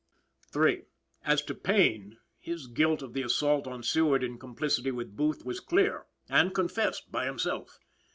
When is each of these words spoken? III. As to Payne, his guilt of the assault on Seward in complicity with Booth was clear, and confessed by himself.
III. 0.57 0.85
As 1.25 1.43
to 1.43 1.53
Payne, 1.53 2.17
his 2.39 2.65
guilt 2.65 3.03
of 3.03 3.13
the 3.13 3.21
assault 3.21 3.67
on 3.67 3.83
Seward 3.83 4.23
in 4.23 4.39
complicity 4.39 4.89
with 4.89 5.15
Booth 5.15 5.45
was 5.45 5.59
clear, 5.59 6.07
and 6.27 6.55
confessed 6.55 7.11
by 7.11 7.25
himself. 7.25 7.77